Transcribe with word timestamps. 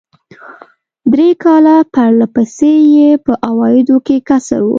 درې 1.13 1.29
کاله 1.43 1.75
پر 1.93 2.09
له 2.19 2.27
پسې 2.33 2.71
یې 2.95 3.09
په 3.25 3.31
عوایدو 3.49 3.97
کې 4.05 4.17
کسر 4.29 4.59
و. 4.63 4.69